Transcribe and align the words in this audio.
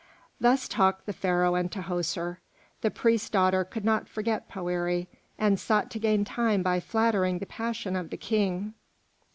Thus 0.39 0.67
talked 0.67 1.05
the 1.05 1.13
Pharaoh 1.13 1.53
and 1.53 1.69
Tahoser. 1.71 2.39
The 2.81 2.89
priest's 2.89 3.29
daughter 3.29 3.63
could 3.63 3.85
not 3.85 4.09
forget 4.09 4.49
Poëri, 4.49 5.05
and 5.37 5.59
sought 5.59 5.91
to 5.91 5.99
gain 5.99 6.25
time 6.25 6.63
by 6.63 6.79
flattering 6.79 7.37
the 7.37 7.45
passion 7.45 7.95
of 7.95 8.09
the 8.09 8.17
King. 8.17 8.73